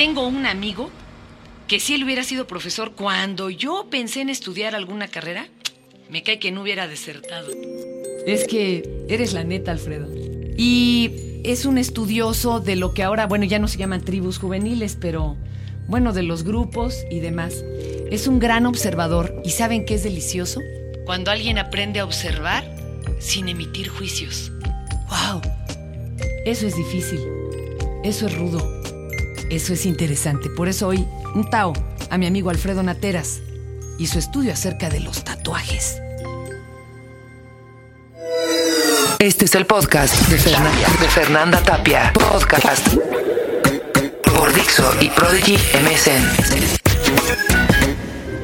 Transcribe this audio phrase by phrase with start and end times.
[0.00, 0.88] tengo un amigo
[1.68, 5.46] que si él hubiera sido profesor, cuando yo pensé en estudiar alguna carrera,
[6.08, 7.48] me cae que no hubiera desertado.
[8.26, 10.08] Es que eres la neta, Alfredo.
[10.56, 14.96] Y es un estudioso de lo que ahora, bueno, ya no se llaman tribus juveniles,
[14.98, 15.36] pero
[15.86, 17.62] bueno, de los grupos y demás.
[18.10, 20.62] Es un gran observador y ¿saben qué es delicioso?
[21.04, 22.64] Cuando alguien aprende a observar
[23.18, 24.50] sin emitir juicios.
[25.10, 25.42] ¡Wow!
[26.46, 27.20] Eso es difícil.
[28.02, 28.79] Eso es rudo.
[29.50, 30.48] Eso es interesante.
[30.48, 31.04] Por eso hoy,
[31.34, 31.72] un Tao
[32.08, 33.40] a mi amigo Alfredo Nateras
[33.98, 36.00] y su estudio acerca de los tatuajes.
[39.18, 42.12] Este es el podcast de Fernanda, de Fernanda Tapia.
[42.12, 42.94] Podcast
[44.24, 46.22] por Dixo y Prodigy MSN.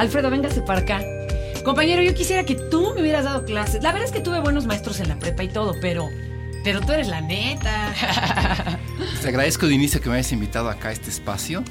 [0.01, 1.01] Alfredo, véngase para acá.
[1.65, 3.81] Compañero, yo quisiera que tú me hubieras dado clases.
[3.81, 6.09] La verdad es que tuve buenos maestros en la prepa y todo, pero.
[6.65, 7.95] Pero tú eres la neta.
[9.27, 11.65] Te agradezco de inicio que me hayas invitado acá a este espacio.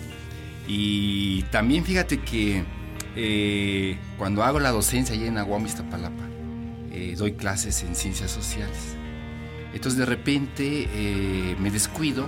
[0.68, 2.66] Y también fíjate que
[3.16, 6.26] eh, cuando hago la docencia allá en Aguam, Iztapalapa,
[6.92, 8.98] eh, doy clases en ciencias sociales.
[9.74, 12.28] Entonces de repente eh, me descuido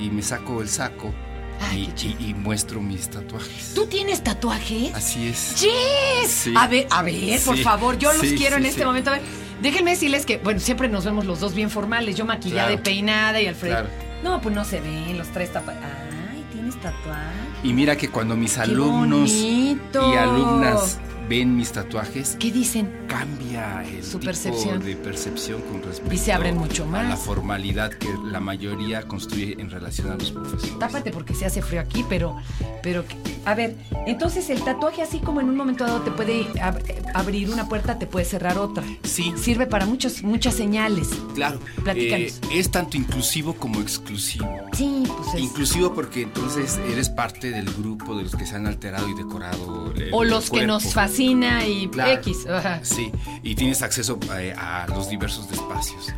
[0.00, 1.12] y me saco el saco
[1.60, 3.72] Ay, y, muestro mis tatuajes.
[3.74, 4.94] ¿Tú tienes tatuajes?
[4.94, 5.60] Así es.
[5.60, 6.30] ¡Yes!
[6.30, 6.54] Sí.
[6.56, 9.10] A ver, a ver, por Sí, favor, yo los sí, quiero en este momento.
[9.10, 9.22] A ver,
[9.60, 12.14] déjenme decirles que, bueno, siempre nos vemos los dos bien formales.
[12.14, 12.80] Yo maquillada Claro.
[12.80, 13.74] y peinada y Alfredo.
[13.88, 14.01] Claro.
[14.22, 15.82] No, pues no se ven, los tres tapados.
[16.30, 17.32] Ay, tienes tatuaje.
[17.62, 20.12] Y mira que cuando mis ¡Qué alumnos bonito!
[20.12, 22.90] y alumnas ven mis tatuajes, ¿Qué dicen?
[23.08, 24.80] cambia el Su tipo percepción.
[24.84, 27.08] de percepción con respecto Y se abren mucho a más.
[27.08, 30.78] la formalidad que la mayoría construye en relación a los profesores.
[30.78, 32.36] Tápate porque se hace frío aquí, pero,
[32.82, 33.04] pero,
[33.44, 36.82] a ver, entonces el tatuaje así como en un momento dado te puede ab-
[37.14, 38.84] abrir una puerta, te puede cerrar otra.
[39.04, 41.08] Sí, Sirve para muchos, muchas señales.
[41.34, 41.60] claro.
[41.82, 42.38] Platícanos.
[42.50, 44.48] Eh, es tanto inclusivo como exclusivo.
[44.72, 45.40] Sí, pues es.
[45.40, 49.92] Inclusivo porque entonces eres parte del grupo de los que se han alterado y decorado.
[49.96, 50.66] el- o el los que cuerpo.
[50.68, 52.12] nos fascina y Claro.
[52.12, 52.46] X.
[52.82, 53.10] Sí,
[53.42, 56.12] y tienes acceso eh, a los diversos espacios.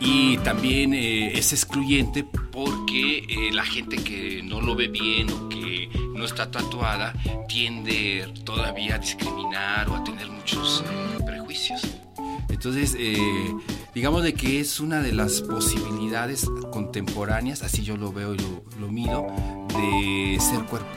[0.00, 5.48] Y también eh, es excluyente porque eh, la gente que no lo ve bien o
[5.48, 7.14] que no está tatuada
[7.48, 11.82] tiende todavía a discriminar o a tener muchos eh, prejuicios.
[12.48, 13.16] Entonces, eh,
[13.94, 18.64] digamos de que es una de las posibilidades contemporáneas, así yo lo veo y lo,
[18.80, 19.26] lo mido,
[19.68, 20.88] de ser cuerpo.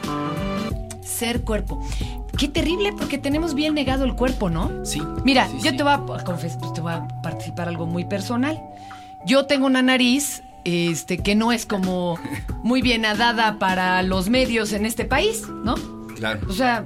[1.05, 1.81] Ser cuerpo.
[2.37, 4.85] Qué terrible porque tenemos bien negado el cuerpo, ¿no?
[4.85, 5.01] Sí.
[5.23, 5.77] Mira, sí, yo sí.
[5.77, 6.03] te voy a
[6.73, 8.61] te voy a participar algo muy personal.
[9.25, 12.19] Yo tengo una nariz este, que no es como
[12.63, 15.75] muy bien dada para los medios en este país, ¿no?
[16.15, 16.41] Claro.
[16.49, 16.85] O sea,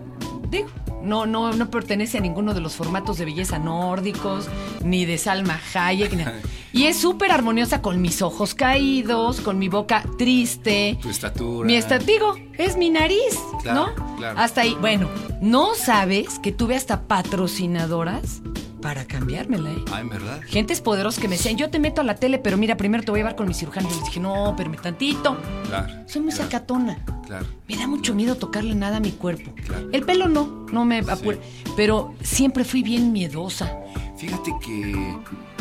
[0.50, 0.68] digo,
[1.02, 4.48] no, no, no pertenece a ninguno de los formatos de belleza nórdicos,
[4.84, 6.14] ni de Salma Hayek.
[6.14, 6.24] ni-
[6.72, 11.00] Y es súper armoniosa con mis ojos caídos, con mi boca triste.
[11.02, 11.66] Tu estatura.
[11.66, 14.09] Mi estatigo es mi nariz, Claro, ¿no?
[14.20, 14.40] Claro.
[14.40, 14.78] Hasta ahí.
[14.80, 15.10] Bueno,
[15.42, 18.42] no sabes que tuve hasta patrocinadoras
[18.82, 19.84] para cambiármela, ¿eh?
[19.92, 20.40] Ah, en verdad.
[20.48, 23.12] Gentes poderosas que me decían, yo te meto a la tele, pero mira, primero te
[23.12, 23.90] voy a llevar con mi cirujano.
[23.90, 25.38] Yo les dije, no, espérame tantito.
[25.68, 25.94] Claro.
[26.08, 27.06] Soy muy claro, sacatona.
[27.26, 27.46] Claro.
[27.68, 29.52] Me da mucho miedo tocarle nada a mi cuerpo.
[29.66, 29.90] Claro.
[29.92, 31.38] El pelo no, no me apura.
[31.76, 33.72] Pero siempre fui bien miedosa.
[34.18, 35.16] Fíjate que.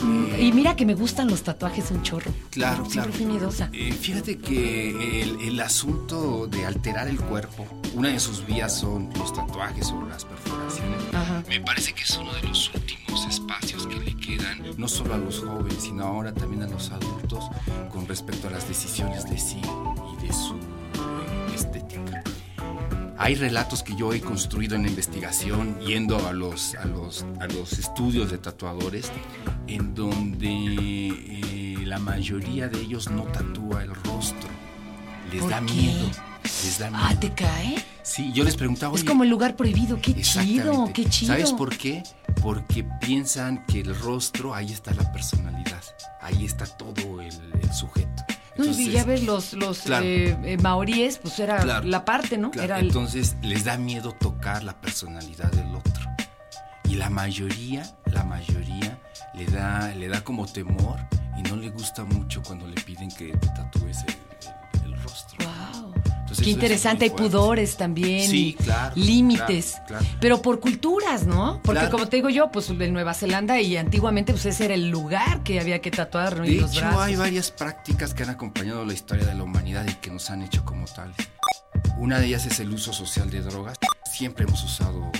[0.04, 2.30] Eh, Y mira que me gustan los tatuajes un chorro.
[2.50, 3.12] Claro, Siempre claro.
[3.12, 3.68] fui miedosa.
[3.72, 9.10] eh, fíjate que el, el asunto de alterar el cuerpo, una de sus vías son
[9.18, 11.00] los tatuajes o las perforaciones.
[11.14, 11.42] Ajá.
[11.48, 15.18] Me parece que es uno de los últimos espacios que le quedan, no solo a
[15.18, 17.44] los jóvenes, sino ahora también a los adultos,
[17.92, 22.22] con respecto a las decisiones de sí y de su eh, estética.
[23.20, 27.46] Hay relatos que yo he construido en la investigación, yendo a los, a los, a
[27.48, 29.10] los estudios de tatuadores,
[29.66, 34.48] en donde eh, la mayoría de ellos no tatúa el rostro.
[35.32, 35.72] Les ¿Por da qué?
[35.72, 36.10] miedo.
[36.44, 37.02] Les da miedo.
[37.04, 37.84] Ah, ¿te cae?
[38.04, 38.94] Sí, yo les preguntaba.
[38.94, 40.00] Es "Oye, como el lugar prohibido.
[40.00, 41.32] Qué chido, qué chido.
[41.32, 42.02] ¿Sabes por qué?
[42.40, 45.82] Porque piensan que el rostro, ahí está la personalidad,
[46.22, 48.22] ahí está todo el, el sujeto.
[48.58, 50.04] No, y ya ves, los, los Claro.
[50.04, 51.86] eh, eh, maoríes, pues era Claro.
[51.86, 52.50] la parte, ¿no?
[52.50, 56.04] claro, Era el- entonces les da miedo tocar la personalidad del otro.
[56.84, 59.00] Y la mayoría, la mayoría
[59.34, 60.98] le da, le da como temor
[61.38, 64.14] y no le gusta mucho cuando le piden que te tatúes el.
[66.40, 68.28] Qué interesante, hay pudores también.
[68.28, 69.72] Sí, claro, Límites.
[69.86, 70.06] claro, claro.
[70.20, 71.60] Pero por culturas, ¿no?
[71.62, 71.90] Porque Claro.
[71.92, 75.42] como te digo yo, pues en Nueva Zelanda y antiguamente, pues ese era el lugar
[75.42, 76.44] que había que tatuar ¿no?
[76.44, 77.02] y De los hecho, brazos.
[77.02, 80.42] hay varias prácticas que han acompañado la historia de la humanidad y que nos han
[80.42, 81.16] hecho como tales.
[81.98, 83.76] Una de ellas es el uso social de drogas.
[84.12, 85.10] Siempre hemos usado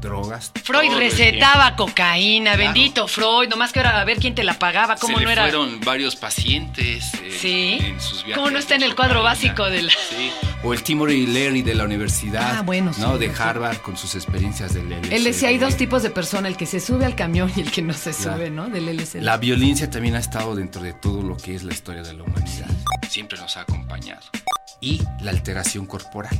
[0.00, 0.52] drogas.
[0.64, 2.64] Freud recetaba cocaína, Claro.
[2.72, 5.32] bendito Freud, nomás que ahora a ver quién te la pagaba, cómo Se no le
[5.32, 5.42] era.
[5.42, 7.78] fueron varios pacientes eh, Sí.
[7.80, 8.34] en sus viajes.
[8.36, 9.30] ¿Cómo no está en el cuadro cocaína.
[9.34, 10.30] básico de la- Sí.
[10.64, 13.16] O el Timothy Leary de la universidad, Ah, bueno, sí, ¿no?
[13.18, 13.34] de sí.
[13.40, 15.14] Harvard con sus experiencias del LSD.
[15.16, 17.70] Él decía, hay dos tipos de persona, el que se sube al camión y el
[17.70, 18.38] que no se Claro.
[18.38, 18.68] sube, ¿no?
[18.68, 19.20] Del LSD.
[19.22, 22.24] La violencia también ha estado dentro de todo lo que es la historia de la
[22.24, 22.66] humanidad.
[23.08, 24.22] Siempre nos ha acompañado.
[24.80, 26.36] Y la alteración corporal.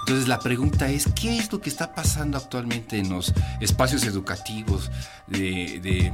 [0.00, 4.90] Entonces la pregunta es, ¿qué es lo que está pasando actualmente en los espacios educativos
[5.26, 6.12] de, de-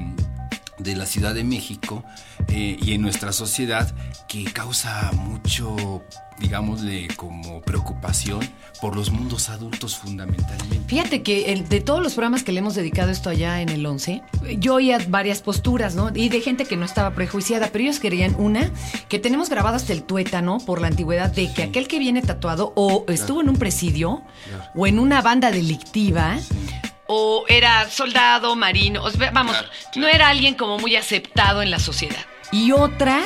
[0.79, 2.05] de la Ciudad de México
[2.49, 3.95] eh, y en nuestra sociedad
[4.29, 6.03] que causa mucho,
[6.39, 8.41] digámosle, como preocupación
[8.81, 10.85] por los mundos adultos fundamentalmente?
[10.89, 13.87] Fíjate que el- de todos los programas que le hemos dedicado esto allá en el
[13.87, 14.23] 11,
[14.59, 16.11] yo oía varias posturas, ¿no?
[16.15, 18.71] Y de gente que no estaba prejuiciada, pero ellos querían una,
[19.09, 22.73] que tenemos grabado hasta el tuétano por la antigüedad de que aquel que viene tatuado
[22.77, 24.65] o estuvo en un presidio Claro.
[24.75, 26.37] o en una banda delictiva.
[27.07, 31.71] O era soldado, marino, o sea, vamos, Claro, no era alguien como muy aceptado en
[31.71, 32.25] la sociedad.
[32.51, 33.21] Y otra,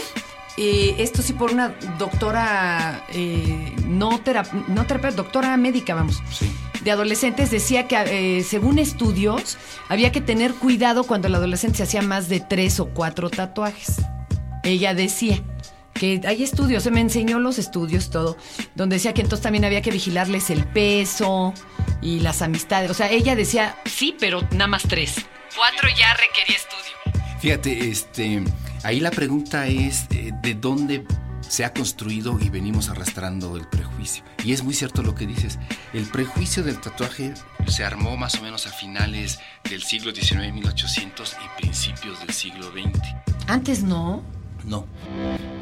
[0.57, 6.51] eh, esto sí por una doctora, eh, no, terap no terapeuta, doctora médica, vamos Sí.
[6.83, 9.59] de adolescentes decía que eh, según estudios
[9.89, 13.97] había que tener cuidado cuando el adolescente se hacía más de tres o cuatro tatuajes.
[14.65, 15.41] Ella decía
[15.99, 18.37] que hay estudios, se me enseñó los estudios todo,
[18.75, 21.53] donde decía que entonces también había que vigilarles el peso
[22.00, 22.91] y las amistades.
[22.91, 25.17] O sea, ella decía, sí, pero nada más tres.
[25.55, 27.39] Cuatro ya requería estudio.
[27.41, 28.43] Fíjate, este,
[28.85, 31.05] ahí la pregunta es eh, de dónde
[31.41, 34.23] se ha construido y venimos arrastrando el prejuicio.
[34.45, 35.59] Y es muy cierto lo que dices.
[35.93, 37.35] El prejuicio del tatuaje
[37.67, 42.71] se armó más o menos a finales del siglo XIX, 1800 y principios del siglo
[42.71, 43.00] XX.
[43.47, 44.23] Antes no.
[44.65, 44.85] No.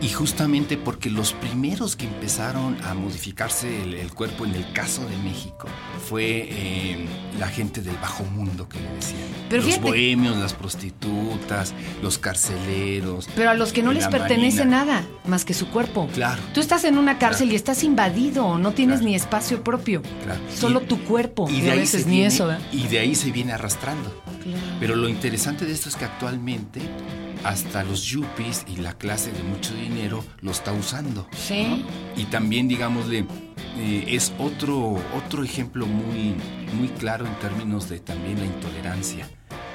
[0.01, 5.03] Y justamente porque los primeros que empezaron a modificarse el, el cuerpo en el caso
[5.09, 5.69] de México
[6.09, 7.07] fue eh,
[7.39, 9.21] la gente del bajo mundo que le decían.
[9.49, 11.73] Pero los fíjate- bohemios, las prostitutas,
[12.03, 13.29] los carceleros.
[13.35, 14.85] Pero a los que no les pertenece marina.
[14.85, 16.09] nada más que su cuerpo.
[16.15, 16.43] Claro.
[16.53, 17.53] Tú estás en una cárcel Claro.
[17.53, 19.09] y estás invadido, no tienes Claro.
[19.11, 20.03] ni espacio propio.
[20.25, 20.41] Claro.
[20.55, 21.49] Solo Y- tu cuerpo.
[21.51, 22.51] Y de ahí veces se ni viene- eso.
[22.73, 24.13] Y de ahí se viene arrastrando.
[24.81, 26.81] Pero lo interesante de esto es que actualmente
[27.45, 31.29] hasta los yuppies y la clase de mucho dinero lo está usando.
[31.37, 31.85] Sí.
[32.17, 33.27] Y también, digámosle,
[33.79, 36.35] eh, es otro, otro ejemplo muy,
[36.75, 39.29] muy claro en términos de también la intolerancia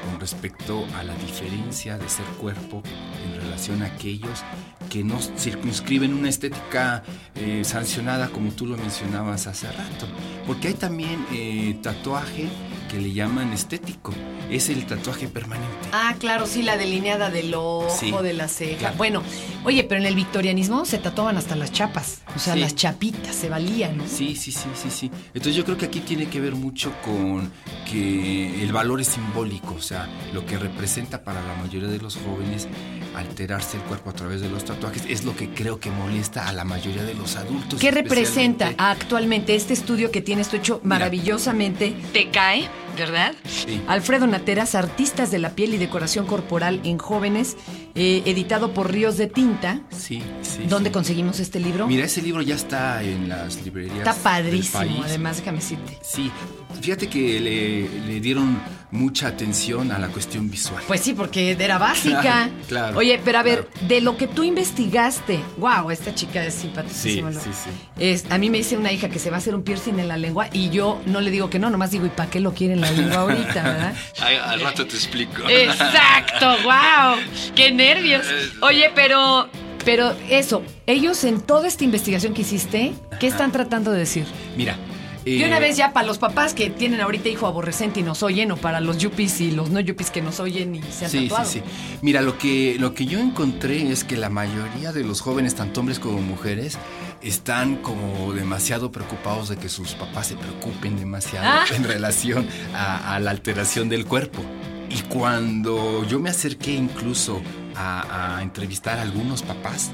[0.06, 2.82] con respecto a la diferencia de ser cuerpo
[3.24, 4.44] en relación a aquellos
[4.90, 7.04] que no circunscriben una estética
[7.36, 10.08] eh, sancionada como tú lo mencionabas hace rato.
[10.46, 12.50] Porque hay también eh, tatuaje
[12.90, 14.14] que le llaman estético.
[14.52, 15.68] Es el tatuaje permanente.
[15.94, 18.78] Ah, claro, sí, la delineada del ojo, Sí, de la ceja.
[18.78, 18.96] claro.
[18.98, 19.24] Bueno,
[19.64, 22.22] oye, pero en el victorianismo se tatuaban hasta las chapas.
[22.36, 22.60] O sea, Sí.
[22.60, 24.04] las chapitas, se valían, ¿no?
[24.08, 25.12] Sí, sí, sí, sí, sí.
[25.34, 27.50] Entonces yo creo que aquí tiene que ver mucho con
[27.90, 32.18] que el valor es simbólico, o sea, lo que representa para la mayoría de los
[32.18, 32.68] jóvenes
[33.16, 36.54] alterarse el cuerpo a través de los tatuajes es lo que creo que molesta a
[36.54, 37.80] la mayoría de los adultos.
[37.80, 41.94] ¿Qué representa actualmente este estudio que tienes tú hecho maravillosamente?
[42.14, 42.70] Te cae,
[43.02, 43.34] ¿verdad?
[43.48, 43.82] Sí.
[43.88, 47.58] Alfredo Nateras, Artistas de la Piel y Decoración Corporal en Jóvenes,
[47.96, 49.82] eh, editado por Ríos de Tinta.
[49.90, 50.66] Sí, sí.
[50.70, 50.94] ¿Dónde sí.
[50.94, 51.88] conseguimos este libro?
[51.88, 53.98] Mira, ese libro ya está en las librerías.
[53.98, 55.02] Está del padrísimo, país.
[55.06, 55.98] además, déjame decirte.
[56.04, 56.32] Sí,
[56.80, 60.84] fíjate que le, le dieron mucha atención a la cuestión visual.
[60.86, 62.22] Pues sí, porque era básica.
[62.22, 63.88] Claro, claro, Oye, pero a ver, claro.
[63.88, 67.32] de lo que tú investigaste, wow, esta chica es simpaticísima.
[67.32, 67.44] Sí, ¿no?
[67.44, 67.70] sí, sí.
[67.98, 70.08] Es, a mí me dice una hija que se va a hacer un piercing en
[70.08, 72.54] la lengua y yo no le digo que no, nomás digo, ¿y para qué lo
[72.54, 73.94] quiere en la lengua ahorita, verdad?
[74.22, 75.48] Ay, al rato te explico.
[75.50, 77.18] Exacto, wow,
[77.56, 78.26] qué nervios.
[78.62, 79.50] Oye, pero,
[79.84, 84.26] pero eso, ellos en toda esta investigación que hiciste, ¿qué están tratando de decir?
[84.56, 84.78] Mira.
[85.26, 88.24] De eh, una vez ya para los papás que tienen ahorita hijo aborrecente y nos
[88.24, 91.12] oyen, o para los yuppies y los no yuppies que nos oyen y se han
[91.12, 91.50] Sí, sí, tatuado.
[91.50, 91.62] sí.
[92.02, 95.80] Mira, lo que, lo que yo encontré es que la mayoría de los jóvenes, tanto
[95.82, 96.78] hombres como mujeres,
[97.22, 101.66] están como demasiado preocupados de que sus papás se preocupen demasiado Ah.
[101.76, 104.42] en relación a, a la alteración del cuerpo.
[104.90, 107.42] Y cuando yo me acerqué incluso
[107.76, 109.92] a, a entrevistar a algunos papás,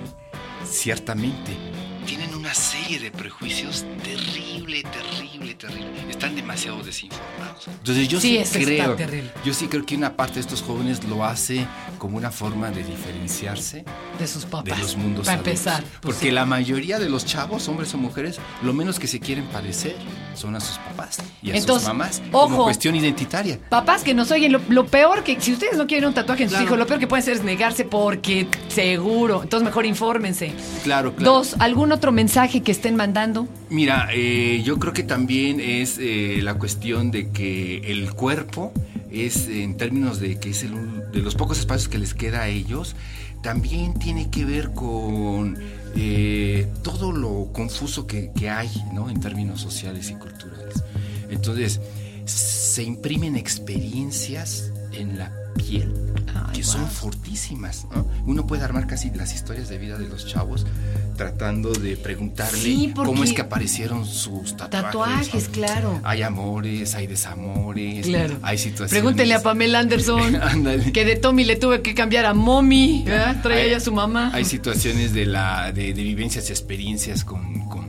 [0.66, 1.52] ciertamente
[2.06, 5.88] tienen una serie de prejuicios terrible, terrible, terrible.
[6.10, 7.68] Están demasiado desinformados.
[7.68, 8.96] Entonces yo Sí, sí, creo,
[9.46, 11.66] yo sí creo que una parte de estos jóvenes lo hace
[11.98, 13.84] como una forma de diferenciarse
[14.20, 14.66] De sus papás.
[14.76, 15.52] de los mundos Para adultos.
[15.66, 15.82] empezar.
[15.84, 16.32] pues Porque sí.
[16.32, 19.96] la mayoría de los chavos, hombres o mujeres, lo menos que se quieren parecer
[20.36, 22.48] son a sus papás y a Entonces, sus mamás ojo.
[22.50, 23.60] como cuestión identitaria.
[23.70, 26.50] Papás que nos oyen, lo, lo peor que, si ustedes no quieren un tatuaje en
[26.50, 26.66] sus Claro.
[26.68, 29.44] hijos, lo peor que pueden hacer es negarse porque seguro.
[29.44, 30.54] Entonces mejor infórmense.
[30.84, 31.34] Claro, claro.
[31.34, 33.48] Dos, ¿algún otro mensaje que estén mandando?
[33.72, 38.72] Mira, eh, yo creo que también es eh, la cuestión de que el cuerpo
[39.10, 42.48] es, en términos de que es el, de los pocos espacios que les queda a
[42.48, 42.96] ellos,
[43.42, 45.58] también tiene que ver con
[45.96, 49.10] eh, todo lo confuso que, que hay, ¿no?
[49.10, 50.84] En términos sociales y culturales.
[51.32, 51.82] Entonces,
[52.26, 55.92] se imprimen experiencias en la piel
[56.36, 57.86] Ay, que son fortísimas.
[57.94, 58.06] ¿no?
[58.26, 60.66] Uno puede armar casi las historias de vida de los chavos
[61.16, 64.70] tratando de preguntarle Sí, cómo es que aparecieron sus tatuajes.
[65.30, 66.00] Tatuajes, claro.
[66.04, 68.36] Hay amores, hay desamores, Claro.
[68.44, 68.92] hay situaciones.
[68.92, 70.38] Pregúntenle a Pamela Anderson
[70.94, 73.04] que de Tommy le tuve que cambiar a Mommy.
[73.06, 73.42] ¿verdad?
[73.42, 74.30] Traía Hay- ya a su mamá.
[74.34, 77.88] Hay situaciones de, la, de, de vivencias y experiencias con, con,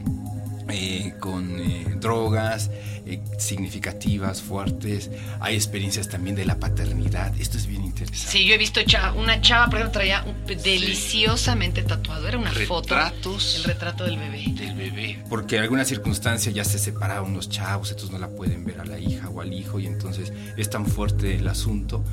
[0.70, 2.70] eh, con, eh, drogas
[3.08, 5.10] eh, significativas, fuertes.
[5.40, 7.34] Hay experiencias también de la paternidad.
[7.40, 8.30] Esto es bien interesante.
[8.32, 12.26] Sí, yo he visto cha- una chava, por ejemplo, traía un- deliciosamente tatuado.
[12.28, 12.94] Era una foto.
[12.94, 13.56] Retratos.
[13.56, 14.44] El retrato del bebé.
[14.54, 15.22] del bebé.
[15.28, 18.84] Porque en alguna circunstancia ya se separaron los chavos, entonces no la pueden ver a
[18.84, 22.04] la hija o al hijo y entonces es tan fuerte el asunto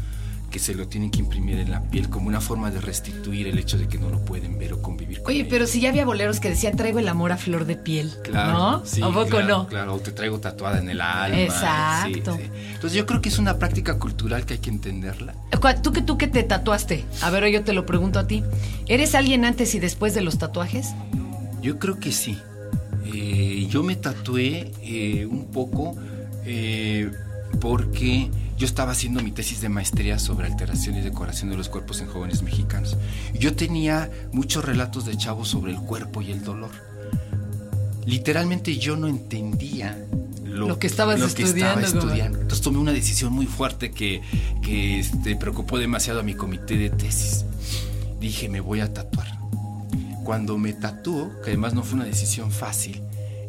[0.55, 3.59] que se lo tienen que imprimir en la piel como una forma de restituir el
[3.59, 6.05] hecho de que no lo pueden ver o convivir con Oye, pero si ya había
[6.05, 8.13] boleros que decían traigo el amor a flor de piel.
[8.23, 8.85] Claro, ¿No?
[8.85, 9.67] sí, ¿A poco claro, no?
[9.67, 11.37] Claro, o te traigo tatuada en el alma.
[11.37, 12.37] Exacto.
[12.37, 12.49] sí, sí.
[12.73, 15.35] Entonces yo creo que es una práctica cultural que hay que entenderla.
[15.83, 17.03] ¿Tú que tú que te tatuaste?
[17.21, 18.41] A ver, yo te lo pregunto a ti.
[18.87, 20.93] ¿Eres alguien antes y después de los tatuajes?
[21.61, 22.39] Yo creo que sí.
[23.13, 25.97] Eh, yo me tatué eh, un poco
[26.45, 27.11] eh,
[27.59, 31.99] porque yo estaba haciendo mi tesis de maestría sobre alteración y decoración de los cuerpos
[31.99, 32.95] en jóvenes mexicanos.
[33.33, 36.71] Yo tenía muchos relatos de chavos sobre el cuerpo y el dolor.
[38.05, 39.97] Literalmente yo no entendía
[40.43, 42.39] Lo que estabas lo que estudiando, estaba estudiando.
[42.39, 44.21] Entonces tomé una decisión muy fuerte que,
[44.61, 47.45] que este, preocupó demasiado a mi comité de tesis.
[48.21, 49.27] Dije, me voy a tatuar.
[50.23, 53.01] Cuando me tatuó, que además no fue una decisión fácil,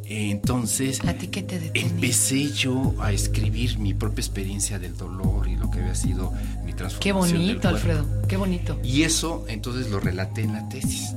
[0.08, 1.90] entonces ¿A ti qué te detenía?
[1.90, 6.32] empecé yo a escribir mi propia experiencia del dolor y lo que había sido
[6.64, 7.00] mi transformación.
[7.00, 7.68] Qué bonito.
[7.68, 8.06] Alfredo.
[8.28, 8.78] Qué bonito.
[8.84, 11.12] Y eso entonces lo relaté en la tesis.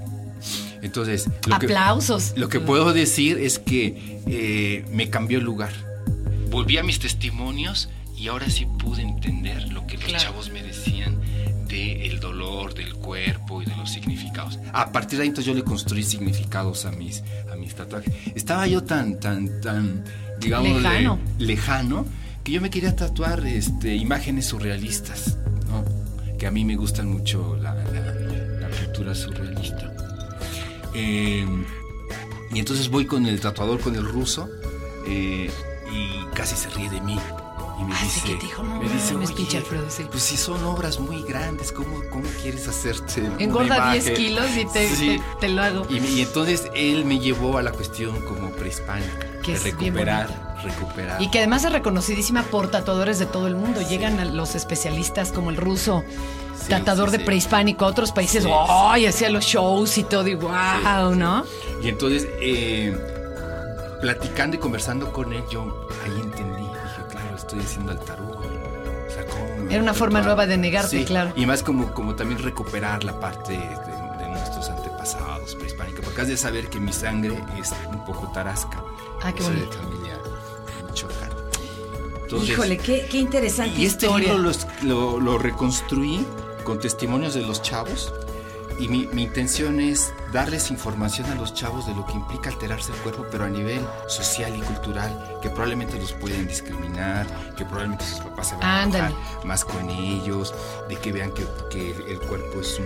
[0.82, 2.34] Entonces, lo que- Aplausos.
[2.38, 5.72] lo que puedo decir es que eh, me cambió el lugar.
[6.50, 11.18] Volví a mis testimonios y ahora sí pude entender lo que los chavos me decían
[12.20, 14.60] del dolor, del cuerpo y de los significados.
[14.74, 18.14] A partir de ahí entonces yo le construí significados a mis, a mis tatuajes.
[18.36, 20.04] Estaba yo tan, tan, tan,
[20.40, 21.20] digamos, Lejano.
[21.38, 22.06] lejano
[22.44, 25.38] que yo me quería tatuar este, imágenes surrealistas,
[25.70, 25.86] ¿no?
[26.38, 28.14] que a mí me gustan mucho la, la-
[28.62, 29.94] la cultura surrealista.
[30.96, 31.46] Eh,
[32.54, 34.50] y entonces voy con el tatuador, con el ruso,
[35.08, 35.50] eh,
[35.94, 37.18] y casi se ríe de mí.
[37.80, 39.90] Y me Ah, sí, dice, que te dijo, no me dice, mames, "Oye, pinche Alfredo,
[39.90, 40.06] sí".
[40.12, 44.66] pues si son obras muy grandes, ¿cómo, cómo quieres hacerte Engorda 10 imagen?" kilos y
[44.66, 45.08] te, Sí.
[45.18, 45.86] te- te lo hago.
[45.90, 49.78] Y, y entonces él me llevó a la cuestión como prehispánica, Que de es bien
[49.94, 51.22] recuperar, recuperar.
[51.22, 53.82] Y que además es reconocidísima por tatuadores de todo el mundo.
[53.82, 56.04] Llegan a los especialistas como el ruso,
[56.68, 56.74] Sí,
[57.12, 59.06] de prehispánico, a otros países, ¡ay!
[59.06, 61.46] hacía los shows y todo, y wow, ¿no?
[61.82, 62.94] Y entonces, eh,
[64.02, 66.69] platicando y conversando con él, yo ahí entendí.
[67.40, 68.36] Estoy haciendo el tarot.
[68.38, 71.32] O sea, ¿cómo Era una forma nueva de negarte, Sí, claro.
[71.36, 76.06] Y más como, como también recuperar la parte de, de nuestros antepasados prehispánicos.
[76.06, 78.84] Porque has de saber que mi sangre es un poco tarasca.
[79.24, 79.78] Ah, qué Soy bonito.
[79.78, 80.20] de familia.
[82.22, 84.34] Entonces, Híjole, qué, qué interesante y este historia.
[84.34, 84.52] libro
[84.84, 86.26] lo- lo reconstruí
[86.64, 88.14] con testimonios de los chavos
[88.80, 92.92] y mi, mi intención es darles información a los chavos de lo que implica alterarse
[92.92, 98.06] el cuerpo, pero a nivel social y cultural, que probablemente los pueden discriminar, que probablemente
[98.06, 99.12] sus papás se van a
[99.44, 100.54] más con ellos,
[100.88, 102.86] de que vean que, que el cuerpo es un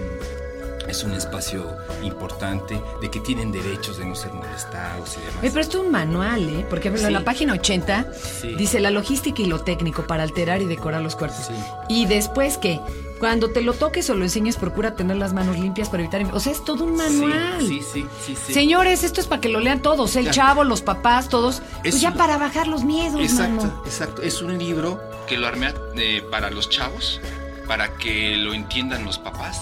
[0.87, 5.37] es un espacio importante, de que tienen derechos de no ser molestados y demás.
[5.39, 6.65] Oye, pero esto es un manual, ¿eh?
[6.69, 8.07] Porque por ejemplo, en la página 80
[8.41, 8.53] Sí.
[8.55, 11.45] dice la logística y lo técnico para alterar y decorar los cuerpos.
[11.47, 11.53] Sí.
[11.87, 12.81] Y después que
[13.23, 16.21] cuando te lo toques o lo enseñes, procura tener las manos limpias para evitar...
[16.35, 17.57] O sea, es todo un manual.
[17.59, 18.53] Sí, sí, sí, sí.
[18.53, 20.31] Señores, esto es para que lo lean todos, el Ya.
[20.31, 21.61] chavo, los papás, todos.
[21.81, 23.81] Pues Es ya un- para bajar los miedos, Exacto, mano.
[23.85, 24.21] exacto.
[24.21, 27.21] Es un libro que lo armé eh, para los chavos,
[27.65, 29.61] para que lo entiendan los papás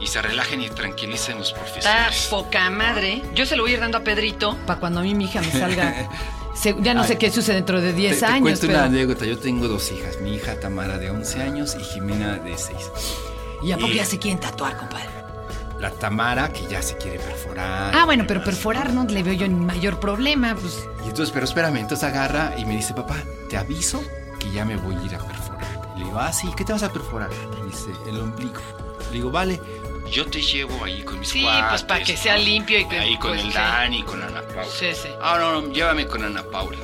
[0.00, 2.26] y se relajen y tranquilicen los Está profesores.
[2.28, 3.22] poca madre.
[3.36, 5.40] Yo se lo voy a ir dando a Pedrito para cuando a mí mi hija
[5.40, 6.08] me salga.
[6.54, 8.72] Se- ya no sé qué sucede dentro de 10 te, te años, cuento pero.
[8.74, 9.24] una anécdota.
[9.24, 10.20] Yo tengo dos hijas.
[10.20, 12.76] Mi hija Tamara de 11 años y Jimena de 6.
[13.62, 15.08] ¿Y a poco ya se quieren tatuar, compadre?
[15.78, 17.94] La Tamara que ya se quiere perforar.
[17.94, 20.86] Ah, bueno, pero perforar no le veo yo ni mayor problema, pues.
[21.04, 23.16] Y entonces, pero espérame, entonces agarra y me dice, papá,
[23.48, 24.02] te aviso
[24.38, 25.92] que ya me voy a ir a perforar.
[25.96, 27.30] Y le digo, ah, sí, ¿qué te vas a perforar?
[27.58, 28.60] Me dice, el ombligo.
[29.10, 29.58] Le digo, vale,
[30.10, 32.98] yo te llevo ahí con mis Sí, cuates, pues, para que sea limpio y que,
[32.98, 33.58] Ahí con pues, el sí.
[33.58, 34.64] Dani, con Ana Paula.
[34.66, 35.08] Sí, sí.
[35.22, 36.78] Ah, no, no, llévame con Ana Paula.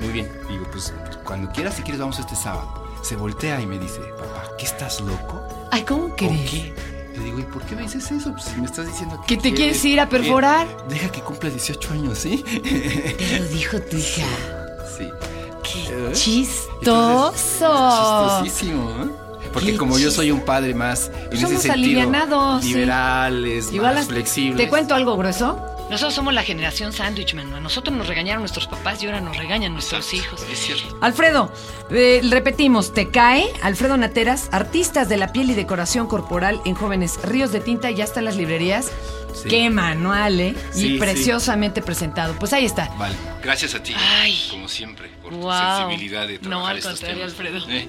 [0.00, 0.92] Muy bien, digo, pues
[1.24, 2.84] cuando quieras, si quieres, vamos este sábado.
[3.02, 5.40] Se voltea y me dice, papá, ¿qué estás loco?
[5.70, 6.50] Ay, ¿cómo ¿Por crees?
[6.50, 6.74] qué?
[7.16, 8.32] Le digo, ¿y por qué me dices eso?
[8.32, 10.66] Pues si me estás diciendo ¿Que te quieres ir a perforar?
[10.66, 12.42] Eh, deja que cumpla 18 años, ¿sí?
[12.42, 14.26] Te lo dijo tu hija.
[14.98, 15.08] sí.
[15.62, 16.12] ¡Qué ¿Eh?
[16.12, 17.32] chistoso!
[18.42, 19.25] Chistosísimo, ¿eh?
[19.56, 21.72] Porque Qué como yo soy un padre más en Somos ese sentido,
[22.02, 22.68] alivianados, sí.
[22.74, 24.56] liberales, Igual más flexibles.
[24.58, 25.58] ¿Te cuento algo grueso?
[25.88, 27.54] Nosotros somos la generación sándwich, man.
[27.54, 30.42] A nosotros nos regañaron nuestros papás y ahora nos regañan nuestros hijos.
[30.52, 30.98] Es cierto.
[31.00, 31.50] Alfredo,
[31.90, 37.18] eh, repetimos, te cae Alfredo Nateras, artistas de la piel y decoración corporal en jóvenes
[37.22, 38.90] Ríos de Tinta, ya está en las librerías.
[39.32, 39.48] Sí.
[39.48, 40.54] Qué manual, ¿eh?
[40.72, 40.98] Sí, y sí.
[40.98, 42.34] preciosamente presentado.
[42.38, 42.90] Pues ahí está.
[42.98, 44.36] Vale, gracias a ti, Ay.
[44.50, 45.88] como siempre, por tu Guau.
[45.90, 47.32] sensibilidad de No, trabajar al estos contrario, temas.
[47.32, 47.70] Alfredo.
[47.70, 47.88] Eh,